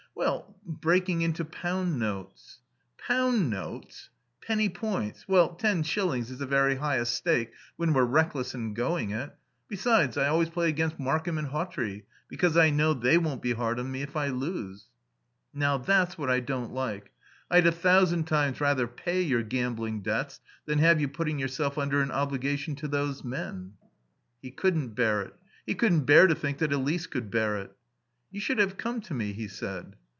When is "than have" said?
20.65-20.99